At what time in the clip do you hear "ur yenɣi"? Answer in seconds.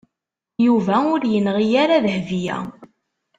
1.13-1.67